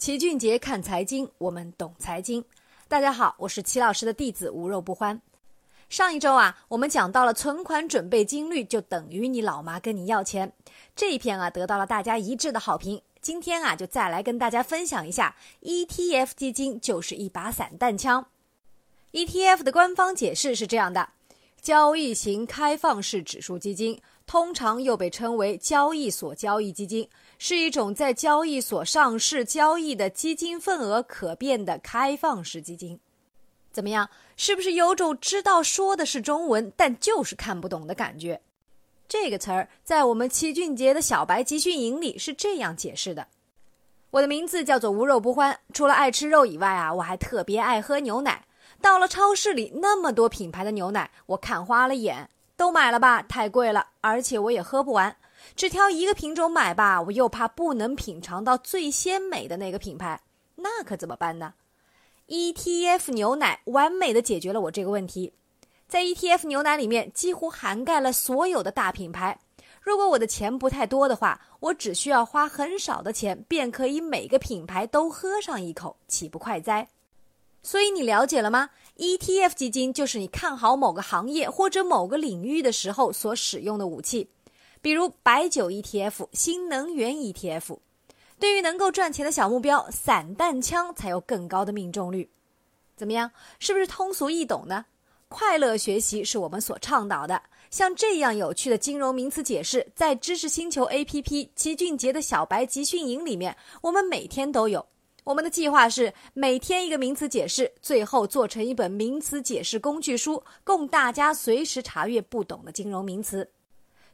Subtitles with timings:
[0.00, 2.42] 齐俊杰看财经，我们懂财经。
[2.88, 5.20] 大家好，我是齐老师的弟子无肉不欢。
[5.90, 10.50] 上一周啊，我们讲到了存款准备金率就等于你老妈跟你要钱，
[10.96, 13.02] 这一篇啊得到了大家一致的好评。
[13.20, 18.24] 今天啊，就再来跟大家分享一下 ETF 基金就是一把散弹枪。
[19.12, 21.10] ETF 的官方解释是这样的：
[21.60, 24.00] 交易型开放式指数基金。
[24.26, 33.00] 通常又被称为交易所交易基金，是一种在交易所上市交易的基金份额可变的开放式基金。
[33.72, 34.08] 怎么样？
[34.36, 38.40] 是不是有种知道说的是中文，但就是看不懂的感觉？
[39.08, 43.26] 这个词儿在我们齐俊杰的小白集训营里是这样解释的：
[44.10, 48.44] 我的名字叫做无肉不欢，除了爱吃肉以外啊，我还特别爱喝牛奶。
[48.80, 52.28] 到了超市里，那么多品牌的牛奶，我看花了眼。
[52.56, 55.16] 都买了吧，太贵了，而且我也喝不完。
[55.56, 60.20] 只挑一个品种买吧，我又怕不能品尝到最鲜美的那个品牌，
[60.56, 61.54] 那可怎么办呢
[62.28, 65.32] ？ETF 牛奶完美的解决了我这个问题。
[65.88, 69.38] 在 ETF 牛奶里面，几乎涵盖了所有的大品牌。
[69.80, 76.86] 如果我的钱不太多的话，我只需要花很少的钱，便可以每个品牌都喝上一口，岂不快哉？
[77.62, 84.28] 所以你了解了吗？ETF 基金就是你看好某个行业或者某个领域的时候所使用的武器，
[84.80, 87.78] 比如白酒 ETF、新能源 ETF。
[88.38, 92.30] 对于能够赚钱的小目标，散弹枪才有更高的命中率。
[92.96, 93.30] 怎么样？
[93.58, 94.86] 是不是通俗易懂呢？
[95.28, 97.42] 快乐学习是我们所倡导的。
[97.70, 104.84] 像这样有趣的金融名词解释，在知识星球 APP 齐俊杰的小白集训营里面，我们每天都有。
[105.24, 113.48] 我们的计划是每天一个名词解释，最后做成一本名词解释工具书，供大家随时查阅不懂的金融名词。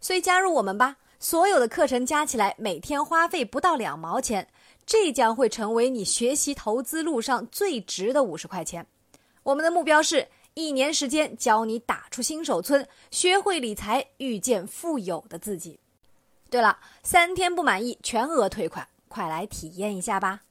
[0.01, 0.97] 所以加入我们吧！
[1.19, 4.47] 所有的课程加起来每天花费不到两毛钱，
[4.85, 8.87] 这将会成为你学习投资路上最值的五十块钱。
[9.43, 15.81] 我们的目标是一年时间教你打出新手村，学会理财，遇见富有的自己。
[16.51, 20.43] 对了，三天不满意全额退款，快来体验一下吧！